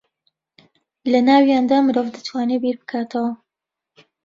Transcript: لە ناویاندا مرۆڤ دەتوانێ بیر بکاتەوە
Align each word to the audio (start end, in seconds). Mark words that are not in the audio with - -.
لە 1.11 1.19
ناویاندا 1.27 1.77
مرۆڤ 1.85 2.07
دەتوانێ 2.15 2.57
بیر 2.63 2.75
بکاتەوە 2.81 3.31